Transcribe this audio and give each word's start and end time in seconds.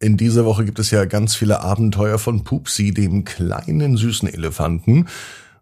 In 0.00 0.16
dieser 0.16 0.44
Woche 0.44 0.64
gibt 0.64 0.78
es 0.78 0.92
ja 0.92 1.06
ganz 1.06 1.34
viele 1.34 1.58
Abenteuer 1.60 2.20
von 2.20 2.44
Pupsi, 2.44 2.94
dem 2.94 3.24
kleinen 3.24 3.96
süßen 3.96 4.32
Elefanten. 4.32 5.08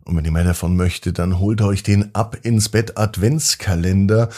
Und 0.05 0.17
wenn 0.17 0.27
ihr 0.27 0.31
mehr 0.31 0.45
davon 0.45 0.77
möchtet, 0.77 1.19
dann 1.19 1.39
holt 1.39 1.63
euch 1.63 1.83
den 1.83 2.15
Ab 2.15 2.37
ins 2.43 2.69
Bett 2.69 2.99
Adventskalender. 2.99 4.29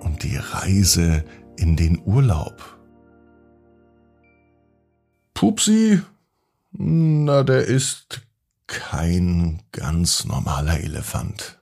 und 0.00 0.22
die 0.22 0.36
Reise 0.36 1.24
in 1.56 1.76
den 1.76 2.00
Urlaub. 2.04 2.78
Pupsi, 5.34 6.00
na, 6.72 7.44
der 7.44 7.66
ist 7.66 8.22
kein 8.66 9.62
ganz 9.72 10.24
normaler 10.24 10.80
Elefant. 10.80 11.60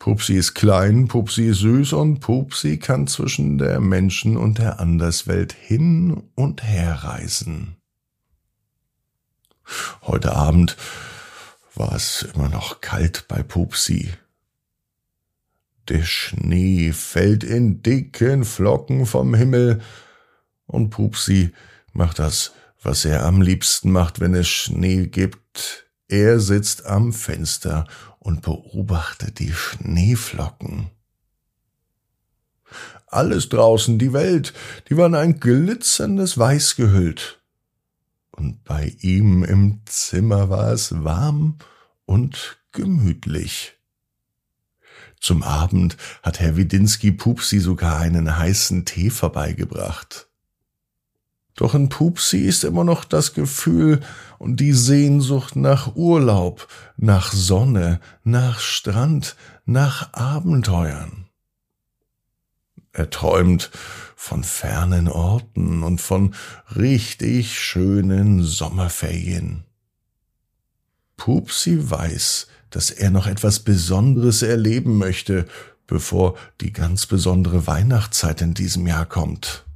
Pupsi 0.00 0.34
ist 0.34 0.54
klein, 0.54 1.08
Pupsi 1.08 1.48
ist 1.48 1.60
süß 1.60 1.94
und 1.94 2.20
Pupsi 2.20 2.78
kann 2.78 3.06
zwischen 3.06 3.58
der 3.58 3.80
Menschen- 3.80 4.36
und 4.36 4.58
der 4.58 4.80
Anderswelt 4.80 5.52
hin 5.52 6.22
und 6.34 6.62
her 6.62 7.02
reisen. 7.02 7.75
Heute 10.02 10.32
Abend 10.32 10.76
war 11.74 11.94
es 11.94 12.22
immer 12.34 12.48
noch 12.48 12.80
kalt 12.80 13.26
bei 13.28 13.42
Pupsi. 13.42 14.10
Der 15.88 16.02
Schnee 16.02 16.92
fällt 16.92 17.44
in 17.44 17.82
dicken 17.82 18.44
Flocken 18.44 19.06
vom 19.06 19.34
Himmel, 19.34 19.80
und 20.66 20.90
Pupsi 20.90 21.52
macht 21.92 22.18
das, 22.18 22.52
was 22.82 23.04
er 23.04 23.24
am 23.24 23.40
liebsten 23.40 23.92
macht, 23.92 24.18
wenn 24.18 24.34
es 24.34 24.48
Schnee 24.48 25.06
gibt. 25.06 25.86
Er 26.08 26.40
sitzt 26.40 26.86
am 26.86 27.12
Fenster 27.12 27.86
und 28.18 28.42
beobachtet 28.42 29.38
die 29.38 29.52
Schneeflocken. 29.52 30.90
Alles 33.06 33.48
draußen, 33.48 33.98
die 33.98 34.12
Welt, 34.12 34.52
die 34.88 34.96
war 34.96 35.06
in 35.06 35.14
ein 35.14 35.38
glitzerndes 35.38 36.36
Weiß 36.36 36.74
gehüllt 36.74 37.40
und 38.36 38.64
bei 38.64 38.94
ihm 39.00 39.42
im 39.44 39.80
Zimmer 39.86 40.50
war 40.50 40.72
es 40.72 41.02
warm 41.02 41.56
und 42.04 42.58
gemütlich. 42.72 43.74
Zum 45.20 45.42
Abend 45.42 45.96
hat 46.22 46.40
Herr 46.40 46.56
Widinski 46.56 47.12
Pupsi 47.12 47.58
sogar 47.58 47.98
einen 47.98 48.36
heißen 48.36 48.84
Tee 48.84 49.10
vorbeigebracht. 49.10 50.28
Doch 51.54 51.74
in 51.74 51.88
Pupsi 51.88 52.40
ist 52.40 52.64
immer 52.64 52.84
noch 52.84 53.04
das 53.04 53.32
Gefühl 53.32 54.00
und 54.38 54.60
die 54.60 54.74
Sehnsucht 54.74 55.56
nach 55.56 55.96
Urlaub, 55.96 56.68
nach 56.98 57.32
Sonne, 57.32 58.00
nach 58.24 58.60
Strand, 58.60 59.36
nach 59.64 60.12
Abenteuern. 60.12 61.25
Er 62.96 63.10
träumt 63.10 63.70
von 64.16 64.42
fernen 64.42 65.06
Orten 65.06 65.82
und 65.82 66.00
von 66.00 66.34
richtig 66.74 67.60
schönen 67.60 68.42
Sommerferien. 68.42 69.64
Pupsi 71.18 71.90
weiß, 71.90 72.46
dass 72.70 72.90
er 72.90 73.10
noch 73.10 73.26
etwas 73.26 73.60
Besonderes 73.60 74.40
erleben 74.40 74.96
möchte, 74.96 75.44
bevor 75.86 76.38
die 76.62 76.72
ganz 76.72 77.04
besondere 77.04 77.66
Weihnachtszeit 77.66 78.40
in 78.40 78.54
diesem 78.54 78.86
Jahr 78.86 79.04
kommt. 79.04 79.66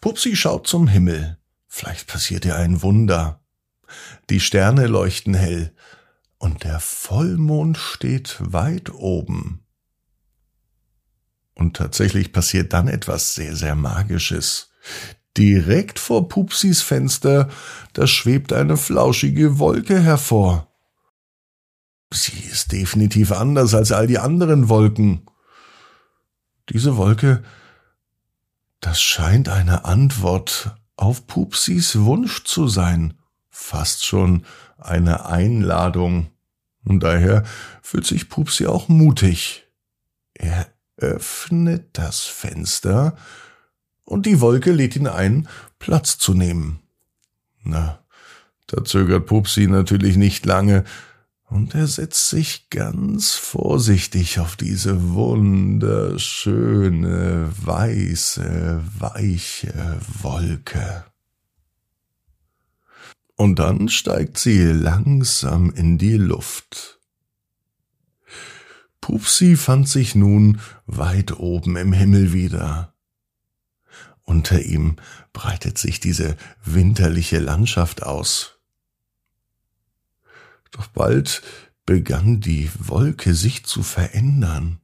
Pupsi 0.00 0.36
schaut 0.36 0.68
zum 0.68 0.86
Himmel. 0.86 1.36
Vielleicht 1.66 2.06
passiert 2.06 2.44
ihr 2.44 2.54
ein 2.54 2.80
Wunder. 2.80 3.40
Die 4.30 4.38
Sterne 4.38 4.86
leuchten 4.86 5.34
hell 5.34 5.74
und 6.38 6.62
der 6.62 6.78
Vollmond 6.78 7.76
steht 7.76 8.36
weit 8.38 8.94
oben. 8.94 9.64
Und 11.60 11.76
tatsächlich 11.76 12.32
passiert 12.32 12.72
dann 12.72 12.88
etwas 12.88 13.34
sehr, 13.34 13.54
sehr 13.54 13.74
Magisches. 13.74 14.70
Direkt 15.36 15.98
vor 15.98 16.26
Pupsis 16.26 16.80
Fenster, 16.80 17.50
da 17.92 18.06
schwebt 18.06 18.54
eine 18.54 18.78
flauschige 18.78 19.58
Wolke 19.58 20.00
hervor. 20.00 20.72
Sie 22.10 22.40
ist 22.50 22.72
definitiv 22.72 23.30
anders 23.30 23.74
als 23.74 23.92
all 23.92 24.06
die 24.06 24.18
anderen 24.18 24.70
Wolken. 24.70 25.26
Diese 26.70 26.96
Wolke, 26.96 27.44
das 28.80 29.02
scheint 29.02 29.50
eine 29.50 29.84
Antwort 29.84 30.74
auf 30.96 31.26
Pupsis 31.26 32.00
Wunsch 32.00 32.44
zu 32.44 32.68
sein, 32.68 33.18
fast 33.50 34.06
schon 34.06 34.46
eine 34.78 35.26
Einladung. 35.26 36.30
Und 36.86 37.00
daher 37.02 37.44
fühlt 37.82 38.06
sich 38.06 38.30
Pupsi 38.30 38.66
auch 38.66 38.88
mutig. 38.88 39.66
Er 40.32 40.66
öffnet 41.00 41.88
das 41.92 42.20
Fenster 42.20 43.16
und 44.04 44.26
die 44.26 44.40
Wolke 44.40 44.72
lädt 44.72 44.96
ihn 44.96 45.06
ein, 45.06 45.48
Platz 45.78 46.18
zu 46.18 46.34
nehmen. 46.34 46.80
Na, 47.62 48.00
da 48.66 48.84
zögert 48.84 49.26
Pupsi 49.26 49.66
natürlich 49.66 50.16
nicht 50.16 50.46
lange, 50.46 50.84
und 51.50 51.74
er 51.74 51.88
setzt 51.88 52.28
sich 52.28 52.70
ganz 52.70 53.34
vorsichtig 53.34 54.38
auf 54.38 54.54
diese 54.54 55.14
wunderschöne, 55.14 57.50
weiße, 57.60 58.80
weiche 58.98 60.00
Wolke. 60.22 61.04
Und 63.34 63.58
dann 63.58 63.88
steigt 63.88 64.38
sie 64.38 64.64
langsam 64.64 65.72
in 65.72 65.98
die 65.98 66.18
Luft. 66.18 66.99
Pupsi 69.10 69.56
fand 69.56 69.88
sich 69.88 70.14
nun 70.14 70.60
weit 70.86 71.40
oben 71.40 71.74
im 71.76 71.92
Himmel 71.92 72.32
wieder. 72.32 72.94
Unter 74.22 74.62
ihm 74.62 74.98
breitet 75.32 75.78
sich 75.78 75.98
diese 75.98 76.36
winterliche 76.64 77.40
Landschaft 77.40 78.04
aus. 78.04 78.60
Doch 80.70 80.86
bald 80.86 81.42
begann 81.86 82.38
die 82.38 82.70
Wolke 82.78 83.34
sich 83.34 83.64
zu 83.64 83.82
verändern. 83.82 84.78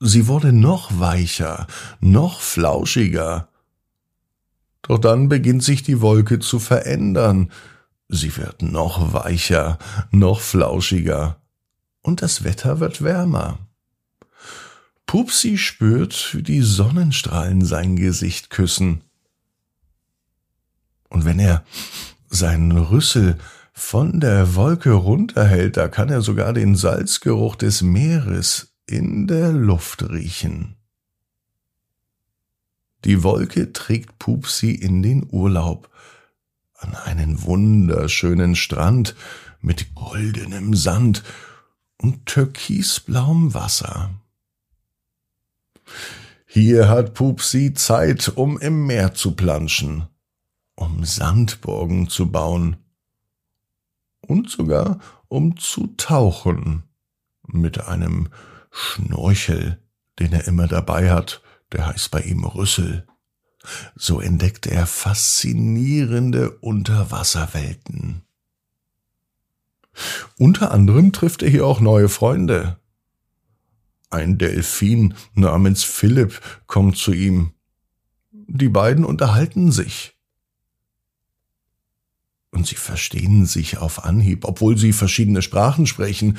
Sie 0.00 0.26
wurde 0.26 0.54
noch 0.54 0.98
weicher, 0.98 1.66
noch 2.00 2.40
flauschiger. 2.40 3.50
Doch 4.80 4.98
dann 4.98 5.28
beginnt 5.28 5.62
sich 5.62 5.82
die 5.82 6.00
Wolke 6.00 6.38
zu 6.38 6.58
verändern. 6.58 7.52
Sie 8.08 8.34
wird 8.38 8.62
noch 8.62 9.12
weicher, 9.12 9.76
noch 10.12 10.40
flauschiger. 10.40 11.41
Und 12.02 12.20
das 12.20 12.44
Wetter 12.44 12.80
wird 12.80 13.02
wärmer. 13.02 13.58
Pupsi 15.06 15.58
spürt, 15.58 16.34
wie 16.34 16.42
die 16.42 16.62
Sonnenstrahlen 16.62 17.64
sein 17.64 17.96
Gesicht 17.96 18.50
küssen. 18.50 19.02
Und 21.08 21.24
wenn 21.24 21.38
er 21.38 21.64
seinen 22.28 22.72
Rüssel 22.72 23.38
von 23.72 24.20
der 24.20 24.54
Wolke 24.54 24.92
runterhält, 24.92 25.76
da 25.76 25.88
kann 25.88 26.08
er 26.08 26.22
sogar 26.22 26.52
den 26.52 26.76
Salzgeruch 26.76 27.56
des 27.56 27.82
Meeres 27.82 28.74
in 28.86 29.26
der 29.26 29.52
Luft 29.52 30.08
riechen. 30.08 30.76
Die 33.04 33.22
Wolke 33.22 33.72
trägt 33.72 34.18
Pupsi 34.18 34.70
in 34.70 35.02
den 35.02 35.26
Urlaub 35.30 35.90
an 36.74 36.94
einen 36.94 37.42
wunderschönen 37.42 38.56
Strand 38.56 39.14
mit 39.60 39.94
goldenem 39.94 40.74
Sand 40.74 41.22
und 42.02 42.26
türkisblauem 42.26 43.54
Wasser. 43.54 44.10
Hier 46.46 46.88
hat 46.88 47.14
Pupsi 47.14 47.72
Zeit, 47.72 48.28
um 48.34 48.58
im 48.58 48.86
Meer 48.86 49.14
zu 49.14 49.34
planschen, 49.34 50.08
um 50.74 51.04
Sandburgen 51.04 52.08
zu 52.08 52.30
bauen 52.30 52.76
und 54.20 54.50
sogar 54.50 54.98
um 55.28 55.56
zu 55.56 55.94
tauchen 55.96 56.82
mit 57.46 57.80
einem 57.80 58.28
Schnorchel, 58.70 59.82
den 60.18 60.32
er 60.32 60.46
immer 60.46 60.66
dabei 60.68 61.10
hat, 61.10 61.42
der 61.72 61.86
heißt 61.86 62.10
bei 62.10 62.20
ihm 62.20 62.44
Rüssel. 62.44 63.06
So 63.94 64.20
entdeckt 64.20 64.66
er 64.66 64.86
faszinierende 64.86 66.50
Unterwasserwelten. 66.50 68.22
Unter 70.38 70.72
anderem 70.72 71.12
trifft 71.12 71.42
er 71.42 71.50
hier 71.50 71.66
auch 71.66 71.80
neue 71.80 72.08
Freunde. 72.08 72.78
Ein 74.10 74.38
Delfin 74.38 75.14
namens 75.34 75.84
Philipp 75.84 76.40
kommt 76.66 76.96
zu 76.96 77.12
ihm. 77.12 77.52
Die 78.30 78.68
beiden 78.68 79.04
unterhalten 79.04 79.72
sich. 79.72 80.14
Und 82.50 82.66
sie 82.66 82.76
verstehen 82.76 83.46
sich 83.46 83.78
auf 83.78 84.04
Anhieb, 84.04 84.44
obwohl 84.44 84.76
sie 84.76 84.92
verschiedene 84.92 85.40
Sprachen 85.40 85.86
sprechen, 85.86 86.36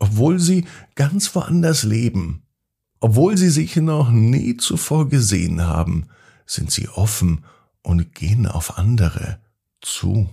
obwohl 0.00 0.40
sie 0.40 0.64
ganz 0.96 1.32
woanders 1.34 1.84
leben. 1.84 2.42
Obwohl 3.00 3.36
sie 3.36 3.50
sich 3.50 3.76
noch 3.76 4.10
nie 4.10 4.56
zuvor 4.56 5.08
gesehen 5.08 5.62
haben, 5.62 6.08
sind 6.46 6.72
sie 6.72 6.88
offen 6.88 7.44
und 7.82 8.14
gehen 8.14 8.46
auf 8.46 8.78
andere 8.78 9.38
zu. 9.80 10.28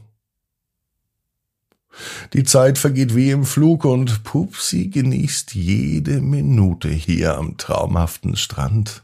Die 2.34 2.44
Zeit 2.44 2.78
vergeht 2.78 3.16
wie 3.16 3.32
im 3.32 3.46
Flug 3.46 3.86
und 3.86 4.24
Pupsi 4.24 4.88
genießt 4.88 5.56
jede 5.56 6.22
Minute 6.22 6.90
hier 6.90 7.38
am 7.38 7.58
traumhaften 7.58 8.36
Strand. 8.36 9.04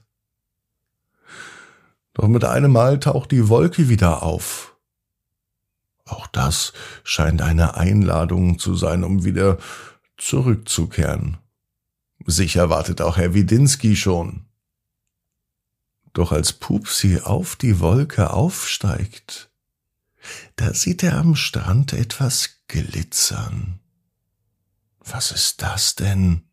Doch 2.14 2.28
mit 2.28 2.44
einem 2.44 2.72
Mal 2.72 3.00
taucht 3.00 3.32
die 3.32 3.48
Wolke 3.48 3.88
wieder 3.88 4.24
auf. 4.24 4.76
Auch 6.06 6.28
das 6.28 6.74
scheint 7.04 7.42
eine 7.42 7.76
Einladung 7.76 8.60
zu 8.60 8.76
sein, 8.76 9.04
um 9.04 9.24
wieder 9.24 9.58
zurückzukehren. 10.18 11.38
Sicher 12.26 12.70
wartet 12.70 13.02
auch 13.02 13.18
Herr 13.18 13.34
Widinski 13.34 13.96
schon. 13.96 14.46
Doch 16.14 16.34
als 16.34 16.52
Pupsi 16.52 17.22
auf 17.24 17.56
die 17.56 17.80
Wolke 17.80 18.32
aufsteigt, 18.32 19.50
da 20.58 20.74
sieht 20.74 21.04
er 21.04 21.18
am 21.18 21.36
Strand 21.36 21.94
etwas 21.94 22.61
glitzern. 22.72 23.80
Was 25.04 25.32
ist 25.32 25.62
das 25.62 25.96
denn? 25.96 26.44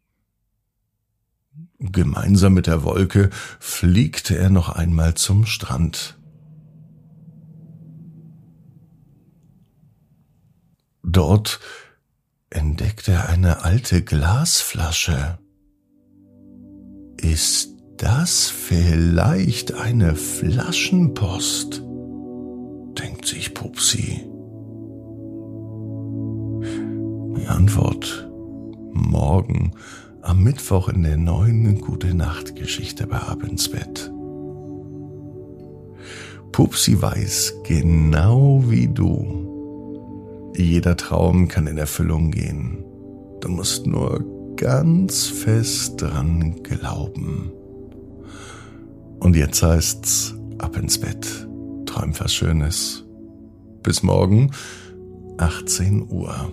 Gemeinsam 1.78 2.54
mit 2.54 2.66
der 2.66 2.82
Wolke 2.82 3.30
fliegt 3.60 4.32
er 4.32 4.50
noch 4.50 4.68
einmal 4.68 5.14
zum 5.14 5.46
Strand. 5.46 6.18
Dort 11.04 11.60
entdeckt 12.50 13.06
er 13.06 13.28
eine 13.28 13.62
alte 13.62 14.02
Glasflasche. 14.02 15.38
Ist 17.16 17.76
das 17.96 18.48
vielleicht 18.50 19.72
eine 19.72 20.16
Flaschenpost? 20.16 21.82
denkt 22.98 23.26
sich 23.26 23.54
Pupsi. 23.54 24.27
Antwort 27.48 28.28
morgen 28.92 29.72
am 30.22 30.42
Mittwoch 30.42 30.88
in 30.88 31.02
der 31.02 31.16
neuen 31.16 31.80
Gute 31.80 32.14
Nacht 32.14 32.56
Geschichte 32.56 33.06
bei 33.06 33.18
Ab 33.18 33.42
ins 33.42 33.68
Bett. 33.70 34.10
Pupsi 36.52 37.00
weiß 37.00 37.54
genau 37.64 38.62
wie 38.66 38.88
du. 38.88 40.52
Jeder 40.56 40.96
Traum 40.96 41.48
kann 41.48 41.66
in 41.66 41.78
Erfüllung 41.78 42.30
gehen. 42.30 42.84
Du 43.40 43.48
musst 43.48 43.86
nur 43.86 44.24
ganz 44.56 45.26
fest 45.26 46.02
dran 46.02 46.62
glauben. 46.62 47.52
Und 49.20 49.36
jetzt 49.36 49.62
heißt's 49.62 50.34
ab 50.58 50.76
ins 50.76 50.98
Bett. 50.98 51.48
Träum 51.86 52.12
was 52.18 52.34
Schönes. 52.34 53.04
Bis 53.82 54.02
morgen, 54.02 54.50
18 55.38 56.10
Uhr 56.10 56.52